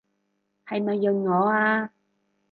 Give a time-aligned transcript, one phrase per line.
[0.65, 1.91] 係咪潤我啊？